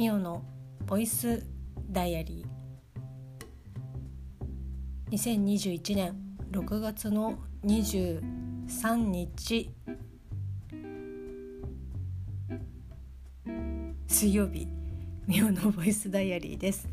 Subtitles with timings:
[0.00, 0.42] ミオの
[0.86, 1.44] ボイス
[1.90, 5.14] ダイアリー。
[5.14, 6.16] 2021年
[6.50, 9.70] 6月の23日。
[14.06, 14.66] 水曜日
[15.26, 16.88] ミオのボイスダイアリーです。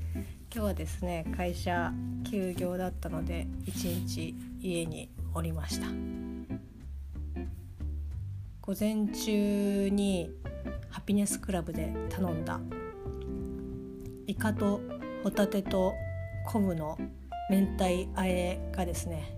[0.54, 1.94] 今日はですね会社
[2.30, 5.88] 休業だったので一日家におりました。
[8.60, 10.30] 午前中に
[10.90, 12.60] ハピネスクラブで頼んだ
[14.28, 14.82] イカと
[15.24, 15.96] ホタテと
[16.46, 16.98] 昆布の
[17.50, 19.34] 明太あえがですね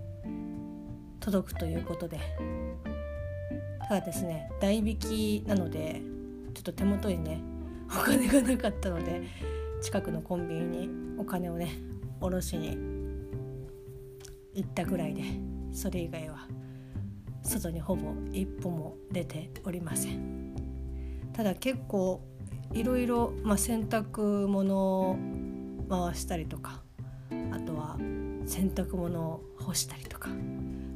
[1.19, 2.19] 届くということで。
[3.87, 6.01] ただですね代引きなので
[6.53, 7.41] ちょっと手元にね
[7.89, 9.23] お金がなかったので
[9.81, 11.71] 近くのコンビニにお金をね
[12.19, 12.77] 下ろしに
[14.53, 15.23] 行ったぐらいで
[15.71, 16.47] それ以外は
[17.43, 20.53] 外にほぼ一歩も出ておりません。
[21.33, 22.21] ただ結構
[22.73, 24.77] いろいろ、まあ、洗濯物
[25.11, 25.17] を
[25.89, 26.81] 回したりとか
[27.51, 27.97] あとは
[28.45, 30.29] 洗濯物を干したりとか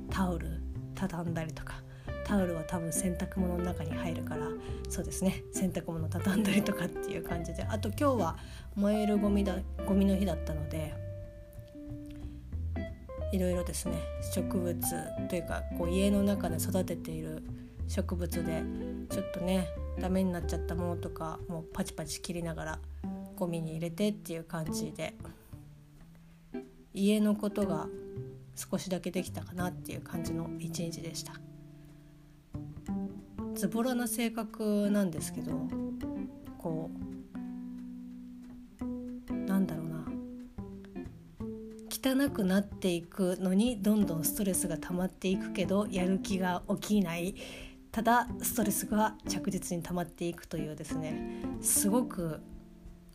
[0.09, 0.61] タオル
[0.95, 1.81] 畳んだりとか
[2.25, 4.47] タオルは多分洗濯物の中に入るから
[4.89, 8.37] そうですね洗濯物畳んだりとかっていう感じであと今日は
[8.75, 10.93] 燃えるゴミだゴミの日だったので
[13.31, 13.97] いろいろですね
[14.33, 14.80] 植物
[15.27, 17.43] というかこう家の中で育てている
[17.87, 18.63] 植物で
[19.09, 19.67] ちょっとね
[19.99, 22.80] ダメになっちゃったものとかもうパチパチ切りながら
[23.36, 25.13] ゴミに入れてっていう感じで
[26.94, 27.88] 家のことが
[28.55, 31.33] 少しだけできたかなっていう感じの一日でした。
[33.55, 35.52] ズボラな性格なんですけど
[36.58, 36.89] こ
[39.30, 40.03] うなんだろうな。
[41.89, 47.36] 汚くなっていくのにどんどんストレスが溜まっていくけどやる気が起きない。
[47.94, 52.42] ただストレスが着実に溜まっていくというですねすごく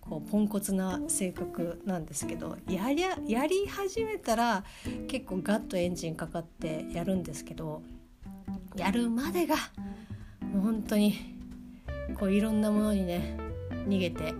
[0.01, 4.63] こうポンコツな性格なんですけどやりやり始めたら
[5.09, 7.83] 結構ガッとエンジンかかってやるんですけど
[8.77, 9.57] やるまでが
[10.41, 11.35] もう本当に
[12.17, 13.37] こういろんなものにね
[13.89, 14.33] 逃げて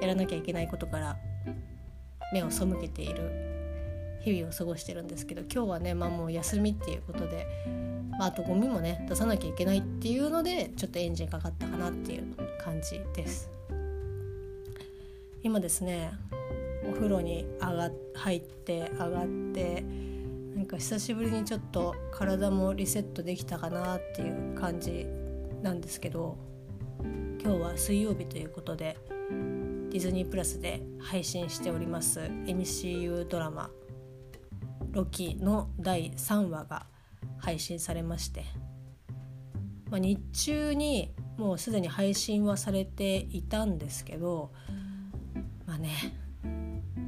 [0.00, 1.16] やらなきゃいけないことから
[2.32, 7.46] 目を背けている日々を過ごしてるんですけど今日はねまあもう休みっていうことで
[8.18, 13.50] まあ、あとゴミもね出さなきゃいけないっていうのでちょっとエンジンかかったかなっていう感じです。
[15.42, 16.10] 今ですね
[16.88, 19.84] お風呂に上が入って上がって
[20.56, 25.06] なんか久しぶりにちょっと体もリセットできたかなっていう感じ
[25.62, 26.36] なんですけど
[27.40, 28.96] 今日は水曜日ということで
[29.90, 33.70] ディズニープラスで配信しております MCU ドラマ
[34.90, 36.86] 「ロキ」の第3話が
[37.38, 38.44] 配信されまして、
[39.90, 44.52] まあ、日中にもうすでに配信はされていたんですけど
[45.66, 45.90] まあね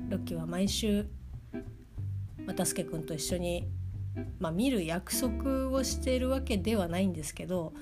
[0.09, 1.07] ロッキーは毎週
[2.47, 3.69] 又助君と一緒に、
[4.39, 7.73] まあ、見る約束をしているわけではないんですけど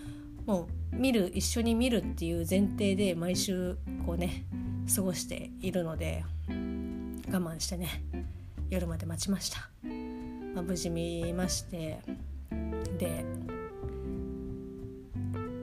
[0.44, 4.44] もう見る一緒に見るっていう前提で毎週こうね
[4.94, 6.53] 過ごしているので我
[7.41, 7.88] 慢してね
[8.70, 9.70] 夜まで待ちました、
[10.56, 12.00] まあ、無事見まして。
[12.98, 13.26] で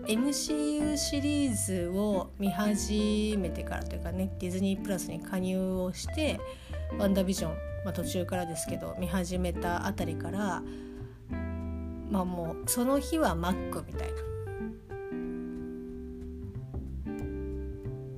[0.05, 6.39] MCU シリーズを見始めてからというかねディズニープラスに加入をして
[6.99, 10.61] 「ワンダービジョン」まあ、途中からですけど見始めたあたりから
[12.11, 14.13] まあもうその日はマックみたいな。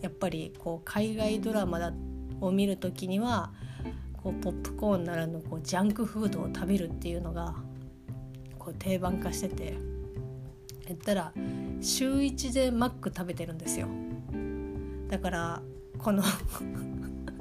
[0.01, 1.93] やっぱりこう海外ドラマだ
[2.41, 3.53] を見る時には
[4.25, 7.53] こうポップコーンならぬこうジャンクフードを食べるっていうのが
[8.57, 9.77] こう定番化してて
[10.87, 11.31] 言ったら
[11.79, 13.87] 週1でマック食べてるんですよ。
[15.09, 15.61] だから
[15.99, 16.23] この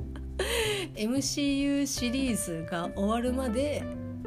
[0.94, 3.82] MCU シリーズが終わるまで、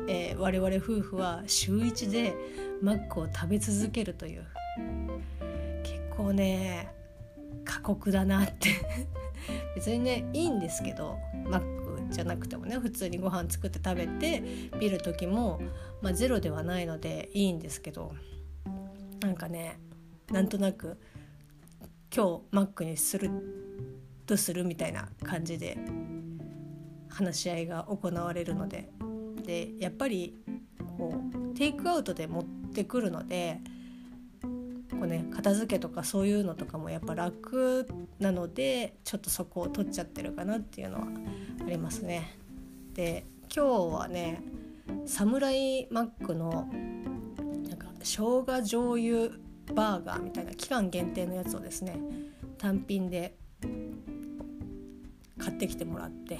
[0.07, 2.35] えー、我々夫婦は週1で
[2.81, 4.43] マックを食べ続けるという。
[5.83, 6.91] 結構ね
[7.63, 8.69] 過酷だなって。
[9.75, 11.76] 別にねいいんですけどマッ
[12.09, 14.43] じゃなくてもね普通にご飯作って食べて
[14.79, 15.59] 見る時も、
[16.01, 18.13] まあ、ゼロではないのでいいんですけど
[19.21, 19.79] なんかね
[20.31, 20.99] なんとなく
[22.15, 23.29] 今日マックにする
[24.25, 25.77] とするみたいな感じで
[27.09, 28.89] 話し合いが行われるので。
[29.47, 30.35] でやっぱり
[30.97, 31.21] こ
[31.53, 33.59] うテイクアウトで持ってくるので
[34.91, 37.87] こう、ね、片付けとかそういうのとかもやっぱ楽
[38.19, 41.07] なのでちょっとそこを取っちゃってるかなっていうのは
[41.65, 42.37] ありますね。
[42.93, 44.41] で今日はね
[45.05, 46.69] サムライマックの
[47.67, 49.29] なんか生姜醤油
[49.73, 51.99] バーガーみたいな期間限定のやつをですね
[52.57, 53.35] 単品で
[55.37, 56.39] 買ってきてもらって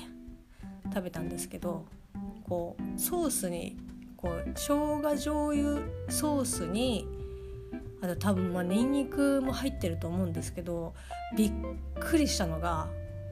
[0.94, 1.86] 食べたんですけど
[2.48, 3.78] こうソースに
[4.16, 7.08] こう生姜醤油ソースに
[8.02, 10.94] あと多分まあニンニクも入ってると思うんですけど
[11.36, 11.52] びっ
[12.00, 12.88] くりしたのが、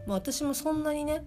[0.08, 1.24] まあ、私もそんなにね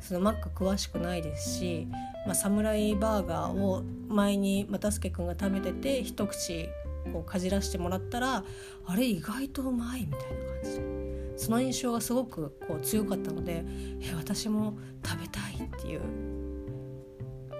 [0.00, 1.88] そのマック詳しくないですし、
[2.26, 6.68] まあ、サムライバーガーを前に又助君が食べてて一口
[7.12, 8.44] こうかじらしてもらったら
[8.86, 10.26] あれ意外とうまいみたいな
[10.62, 10.98] 感じ。
[11.38, 13.64] その印象がすごくこう強かったので
[14.00, 14.74] え私も
[15.06, 16.00] 食べたいっていう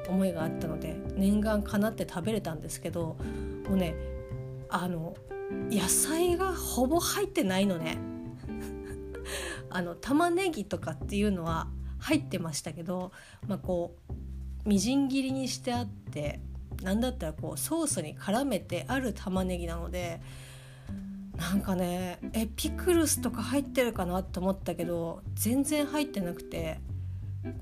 [0.08, 3.16] 思いがあったので念願かなって食べれたんですけど
[3.68, 3.94] もうね
[4.68, 5.16] あの
[5.70, 7.98] 野菜がほぼ入ってないのね。
[9.70, 11.68] あの玉ねぎとかっていうのは
[11.98, 13.12] 入ってましたけど、
[13.46, 13.96] まあ、こ
[14.64, 16.40] うみじん切りにしてあって
[16.82, 20.20] 何だったらこうソースに絡めてある玉ねぎなので
[21.36, 26.80] なんかねえピクルスとか入ってるかなと思ったけど全然入ってなくて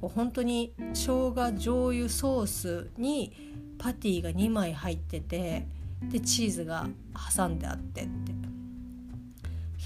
[0.01, 3.33] こう本当に生姜醤油ソースに
[3.79, 5.67] パティが2枚入ってて
[6.11, 6.87] でチーズが
[7.37, 8.37] 挟んであってって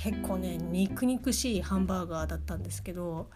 [0.02, 3.28] 結構ね肉肉しいハンバーガーだったんですけど、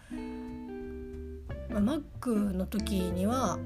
[1.69, 3.59] まあ、マックの時には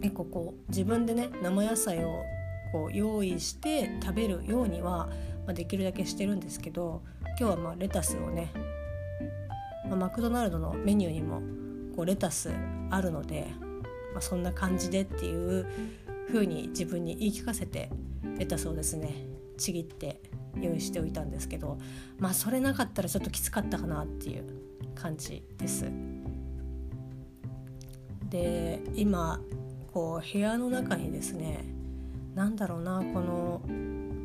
[0.00, 2.22] 結構こう自分でね生野菜を
[2.72, 5.08] こう用意して食べるようには、
[5.46, 8.50] まあ、できるだけしてるんですけど今日はまあレタスをね、
[9.88, 11.42] まあ、マクドナルドのメニューにも
[11.94, 12.50] こうレタス
[12.90, 13.48] あるので、
[14.12, 15.66] まあ、そんな感じでっていう
[16.28, 17.90] 風に自分に言い聞かせて
[18.38, 19.26] レタスをですね
[19.56, 20.20] ちぎって
[20.60, 21.78] 用意しておいたんですけど
[22.18, 24.44] まあそれなかったらちょっときつかったかなっていう
[24.94, 25.90] 感じです。
[28.28, 29.40] で今
[29.92, 31.64] こう部屋の中にですね
[32.34, 33.60] 何だろうなこの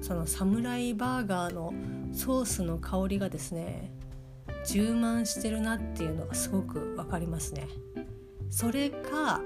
[0.01, 1.73] そのサムライバーガーの
[2.13, 3.91] ソースの香りがですね
[4.65, 7.67] 充満してるなっていうのがすごく分かりますね。
[8.49, 9.41] それか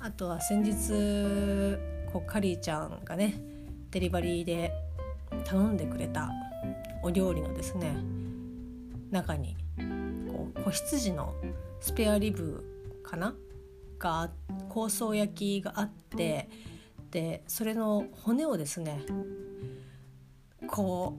[0.00, 3.40] あとは先日こうカリーちゃんがね
[3.90, 4.72] デリバリーで
[5.44, 6.30] 頼んでくれた
[7.02, 7.94] お料理のですね
[9.10, 9.56] 中に
[10.30, 11.34] こう子羊の
[11.80, 12.64] スペアリブ
[13.02, 13.34] かな？
[13.98, 14.30] が
[14.74, 16.48] 香草焼きがあって
[17.10, 19.00] でそれの骨をですね
[20.66, 21.16] こ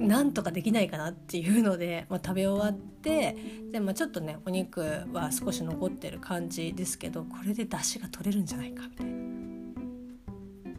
[0.00, 3.36] うなんとかできないかなっていうので、まあ、食べ終わって
[3.70, 4.80] で、まあ、ちょっとねお肉
[5.12, 9.25] は少し残ってる感じですけどこれで出汁が取れるんじゃないかみたいな。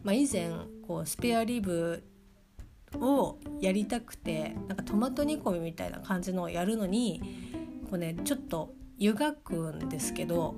[0.08, 0.48] まあ、以前
[0.86, 2.02] こうスペアリブ
[2.94, 7.20] をやりたくてなんかトマト煮込みみたいな感じのをやるのに
[7.90, 10.54] こうねちょっと湯がくんですけど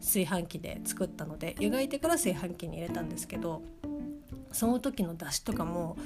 [0.00, 3.62] 炊飯器で作ったので湯がいてから炊飯器に入れたんですけど
[4.52, 5.96] その時の出汁とかも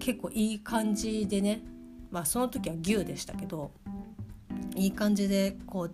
[0.00, 1.62] 結構いい感じでね
[2.10, 3.70] まあその時は牛でしたけど
[4.74, 5.92] いい感じでこう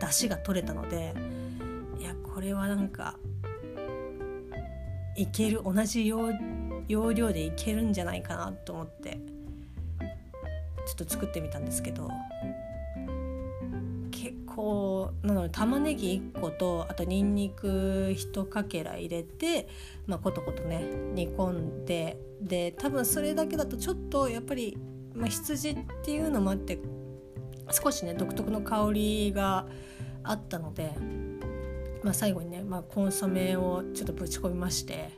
[0.00, 1.14] 出汁が取れたので
[2.00, 3.14] いやこれはなんか
[5.16, 6.32] いける同じ容
[6.88, 9.18] 量でいけるんじゃないかなと思って
[10.86, 12.10] ちょっと作ってみたんですけど
[14.56, 19.68] こうなので玉ねぎ1個とあとにんにく1かけら入れて、
[20.06, 24.78] まあ、コトコトね煮込んでで多分それだけだとちょっとやっぱり、
[25.14, 26.78] まあ、羊っていうのもあって
[27.70, 29.66] 少しね独特の香りが
[30.24, 30.92] あったので、
[32.06, 35.10] まあ、最後にね、まあ、コンソメをちょっとぶち込みまして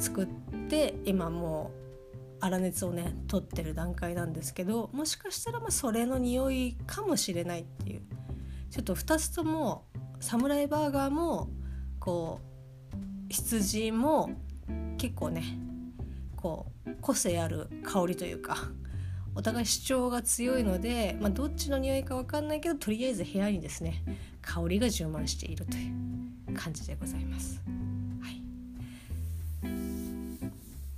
[0.00, 0.26] 作っ
[0.68, 1.70] て今も
[2.40, 8.02] う粗熱をね取ってる段階なんですけどもしかしたらまそれの匂いかもしれないっていう。
[8.68, 9.84] ちょっと2つとも
[10.18, 11.48] サムライバーガーも
[12.00, 12.40] こ
[12.92, 12.96] う
[13.28, 14.30] 羊も
[14.98, 15.44] 結構ね
[16.34, 18.56] こう個性ある香りというか
[19.36, 24.02] お互い主張が強いので、まあ、どっちの匂いか分かんないけどとりあえず部屋にですね
[24.42, 25.90] 香りが充満しているとい
[26.50, 27.60] う感じでございます。
[28.20, 28.40] はい、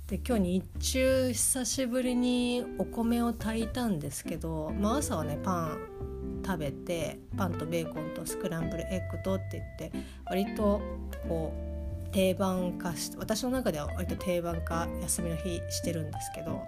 [0.07, 10.81] で今日日中久しぶりにお米を炊いたんですけど、まあ、朝はねパン食べてパンとベーコンとスクランブルエッグとって言って割と
[11.27, 11.66] こう
[12.11, 16.65] 定番化し私の中では割と定番化休みの日してるんですけど、ま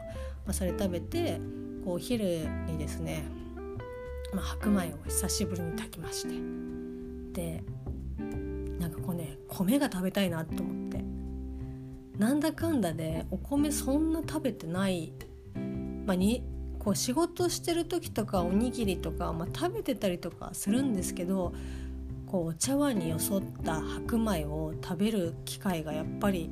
[0.47, 1.39] あ、それ食べて
[1.83, 3.23] こうお昼にですね、
[4.33, 6.33] まあ、白米を久しぶりに炊きまして
[7.33, 7.63] で
[8.79, 11.03] なんかこうね米が食べたいなと思って
[12.17, 15.13] なんだかんだでお米そんな食べてない、
[16.05, 16.43] まあ、に
[16.79, 21.53] こう仕事してる時とかおにぎりとか、まあ、食べてたりとかするんですけど
[22.29, 26.49] こうお茶碗によそった白米を食べる機会がやっぱり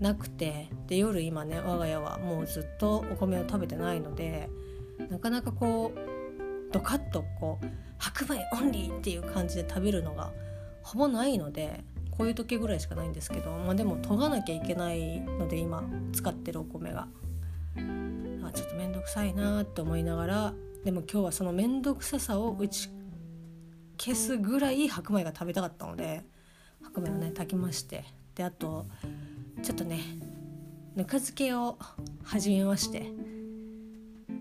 [0.00, 4.48] なくてで夜今ね我が家はもうずっとお米を食べてないので
[5.10, 7.66] なかなかこうドカッとこう
[7.98, 10.32] 白米オンリーっていう感じで食べるのが
[10.82, 17.06] ほぼないのでこういう時ぐらいしかないんですけど、まあ、でも研がなきゃいけないので今使ってるお米が。
[18.44, 20.54] あちょっと面倒くさいなって思いながら
[20.84, 22.90] でも今日はその面倒くささを打ち
[24.02, 26.24] 消すぐらい白米が食べたかったので
[26.82, 28.04] 白米をね炊きまして
[28.34, 28.86] であと
[29.62, 30.00] ちょっとね
[30.96, 31.78] ぬか漬けを
[32.24, 33.12] 始めまして。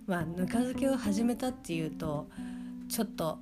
[0.08, 2.28] まあぬか漬けを始めたっていうと
[2.90, 3.40] ちょっと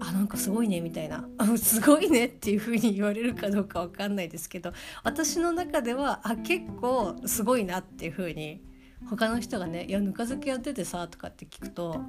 [0.00, 1.26] あなんかすごいねみたいな。
[1.56, 8.60] すごいねっていう風に言われるかどうかわかんないですけど私の中ではあ結構すごいなっていう風に
[9.08, 12.00] 他の人がね「いやぬか漬けやっててさ」とかって聞くと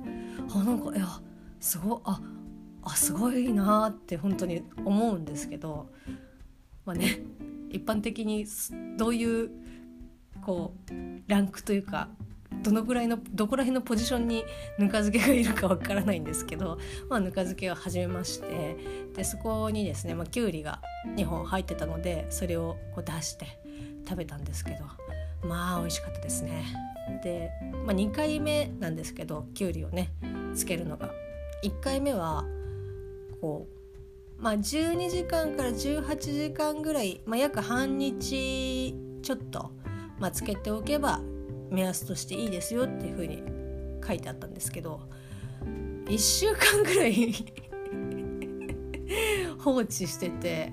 [0.54, 1.08] あなんかいや
[1.60, 2.22] すごあ
[2.86, 5.90] あすごいなって本当に思うんですけど
[6.86, 7.20] まあね
[7.70, 8.46] 一般的に
[8.98, 9.52] どういう
[10.46, 10.94] こう
[11.28, 12.10] ランクというか
[12.62, 14.46] どのぐらいのどこら辺のポジションに
[14.78, 16.78] ぬか漬けがいるかわからないんですけど、
[17.10, 18.78] まあ、ぬか漬けを始めまして
[19.16, 20.80] でそこにですね、ま、きゅうりが
[21.16, 23.60] 2本入ってたのでそれをこう出して
[24.08, 24.86] 食べたんですけど
[25.48, 26.64] まあ美味しかったですね。
[27.22, 27.52] で、
[27.86, 30.12] まあ、2回目なんですけどきゅうりをね
[30.56, 31.12] つけるのが
[31.64, 32.46] 1回目は
[33.44, 33.68] こ
[34.40, 39.72] うまあ12時間から18時間ぐらい、まあ、約半日ちょっと、
[40.18, 41.20] まあ、つけておけば
[41.70, 43.44] 目安としていいですよっていう風に
[44.08, 45.02] 書いてあったんですけど
[46.06, 47.34] 1週間ぐらい
[49.60, 50.72] 放置してて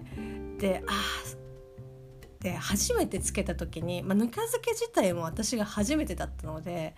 [0.58, 0.92] であ
[2.38, 6.94] で初めてつけた時に、まあ、ぬか漬け自体も私が初めてだったので、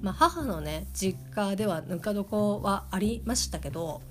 [0.00, 4.02] まあ、母のね実家ではぬか床はありましたけど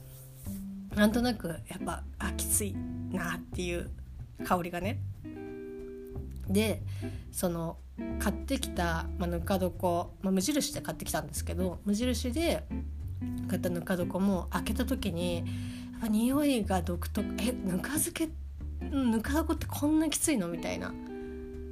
[1.00, 2.76] なんとなくやっぱあきつい
[3.10, 3.90] なっていう
[4.44, 5.00] 香りがね。
[6.50, 6.82] で
[7.32, 7.78] その
[8.20, 12.66] 買ってきた、まあ、ぬか床、まあ、無印で買ってきたんですけど無印で
[13.48, 15.44] 買ったぬか床も開けた時にや
[16.00, 18.30] っぱ匂いが独特えぬか漬け
[18.82, 20.94] ぬか床ってこんなきついのみたいな。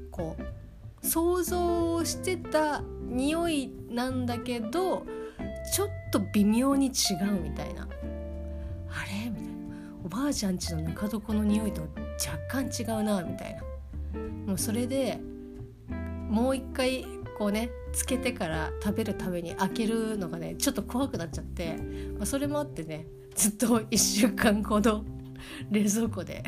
[0.09, 5.05] こう想像してた匂いなんだけど
[5.73, 6.89] ちょっと微妙に違
[7.29, 7.89] うみたいな。
[10.07, 11.81] おばあちゃんちのぬか床の匂いと
[12.25, 13.61] 若干違うなみたいな。
[14.45, 15.19] もうそれで
[16.29, 17.05] もう一回
[17.37, 21.75] こうねつけてから食べるために開けるのがねちょっと怖くなっちゃって、
[22.17, 25.03] まあ、それもあってねずっと1週間ほど
[25.71, 26.41] 冷蔵庫で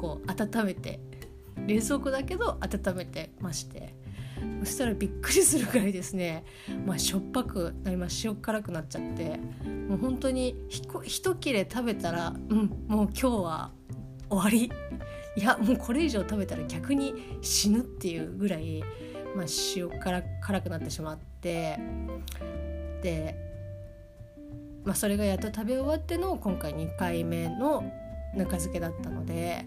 [0.00, 1.00] こう温めて
[1.66, 4.01] 冷蔵庫だけど温めてまして。
[4.60, 6.44] そしたらびっくりするぐらいですね、
[6.86, 8.26] まあ、しょっぱくなります。
[8.26, 9.38] 塩辛くなっちゃって。
[9.88, 13.70] もう本当にひこ一切れ食べたらうんもう今日は
[14.28, 14.72] 終わり。
[15.34, 18.82] いやもうこれ以上食べたら逆に死ぬっていうぐらい、
[19.34, 21.78] まあ、塩辛辛くなってしまって。
[23.02, 23.34] で、
[24.84, 27.82] まあ、それがやっと食べ終わっての今回2回目の
[28.34, 29.66] ぬか漬けだったので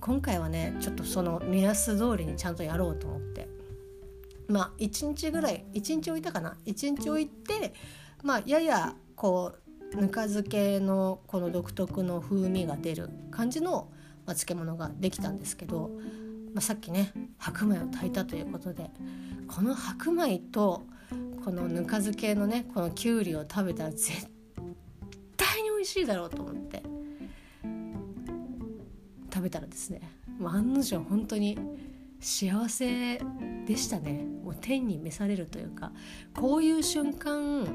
[0.00, 3.59] 今回はねちょっとその目安通りにちゃんとやろうと思って。
[4.50, 7.74] まあ1日ぐらい1日置いたかな？1日置いて
[8.22, 9.54] まあややこ
[9.92, 13.88] うぬか漬けのこの独特の風味が出る感じの
[14.26, 15.90] まあ、漬物ができたんですけど、
[16.54, 18.90] まあ、さっきね白米を炊いたということで
[19.48, 20.84] この白米と
[21.44, 24.28] このぬか漬けのねこのきゅうりを食べたら絶
[25.36, 26.82] 対に美味しいだろうと思って
[29.32, 30.00] 食べたらですね
[30.44, 31.58] 案の定本当に
[32.20, 33.20] 幸せ
[33.70, 34.24] でしたね。
[34.42, 35.92] もう天に召されるというか
[36.34, 37.68] こういう瞬間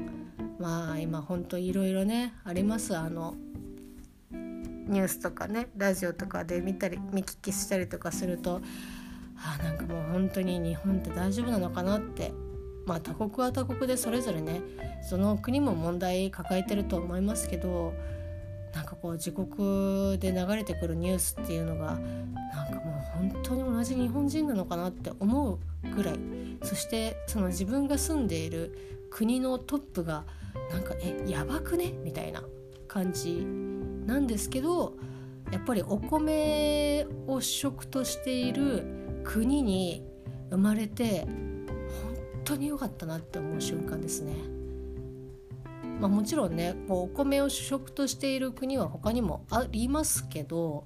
[0.58, 2.94] まあ今本当いろいろねあります。
[2.94, 3.34] あの
[4.30, 8.60] ニュースとかねラジオとかで見たり見聞きしたりとかすると
[9.38, 12.30] あなんかもう本当に日本って大丈夫なのかなって
[12.84, 14.60] まあ他国は他国でそれぞれね
[15.02, 17.94] その国も問題抱えてると思いますけど
[18.76, 25.58] なんかこう自国で流れてくるニュースっていうのがなんかもう本当に同じ日本人なのかなって思う
[25.94, 26.18] ぐらい
[26.62, 30.24] そしてその自分が住んでいる国のトップが
[30.70, 31.94] なんかえやばくね？
[32.04, 32.44] みたいな
[32.86, 33.46] 感じ
[34.06, 34.92] なんですけど
[35.50, 38.84] やっぱりお米を主食としている
[39.24, 40.04] 国に
[40.50, 41.34] 生まれて本
[42.44, 44.34] 当に良かったなって思う瞬間ですね。
[46.00, 50.84] まあ、もちろんねこうお米を主食としている国は他にもありますけど、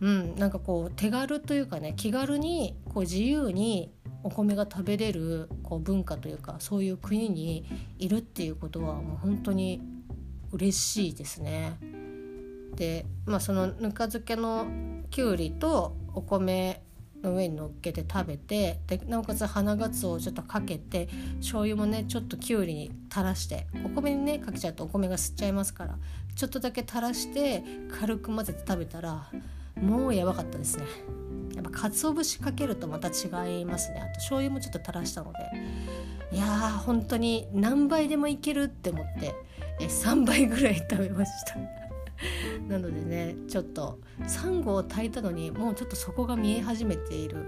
[0.00, 7.64] うん、なんかこう手軽というかね気軽にこう自由にお米が食べれるこう文化というかそういう国に
[7.98, 9.80] いるっていうことはもう本当に
[10.50, 11.78] 嬉しいですね。
[12.74, 14.66] で、まあ、そのぬか漬けの
[15.10, 16.82] きゅうりとお米
[17.22, 21.08] の上に乗っけて食べてでなおかつ花がつおをちょっとかけて
[21.38, 25.98] 醤油もねちょっときゅうりに垂らしてお米にねかけちゃうとお米が吸っちゃいますから
[26.34, 27.62] ちょっとだけ垂らして
[28.00, 29.30] 軽く混ぜて食べたら
[29.80, 30.84] もうやばかったですね。
[31.54, 34.00] やっぱ鰹節かけるとまた違いますね。
[34.00, 35.38] あと醤油もちょっと垂らしたので。
[36.30, 39.34] いやー本当に何倍でもいけるって思って
[39.80, 41.77] え3倍ぐらい食べました。
[42.68, 47.44] なのでねちょっとサンゴを炊いたのにもうちょっと底が見え始めている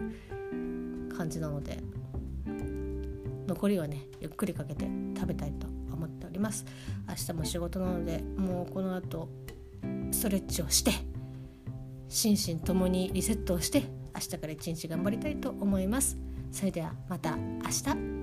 [1.17, 1.79] 感じなので
[3.47, 4.87] 残りはねゆっくりかけて
[5.17, 6.65] 食べたいと思っております。
[7.09, 9.29] 明日も仕事なのでもうこの後
[10.13, 10.93] ストレッチをして
[12.09, 13.83] 心身ともにリセットをして
[14.15, 16.17] 明日から一日頑張りたいと思います。
[16.53, 18.20] それではまた明日。